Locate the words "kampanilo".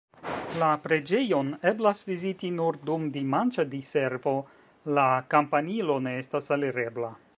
5.35-5.99